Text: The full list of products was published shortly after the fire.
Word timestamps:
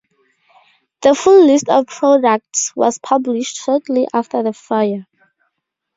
The 1.03 1.13
full 1.13 1.45
list 1.45 1.69
of 1.69 1.85
products 1.85 2.75
was 2.75 2.97
published 2.97 3.57
shortly 3.57 4.07
after 4.11 4.41
the 4.41 4.51
fire. 4.51 5.05